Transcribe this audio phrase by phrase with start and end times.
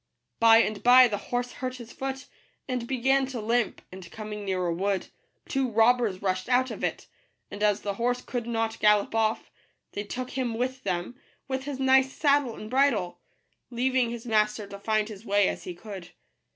[0.39, 2.25] By and by the horse hurt his foot,
[2.67, 5.09] and began to limp; and, coming near a wood,
[5.47, 7.05] two robbers rushed out of it;
[7.51, 9.51] and as the horse could not gallop off,
[9.91, 13.19] they took him with them, with his nice saddle and bridle,
[13.69, 16.09] leaving his master to find his way as he could.